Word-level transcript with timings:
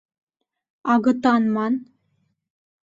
—Агытан 0.93 1.43
ман... 1.55 1.73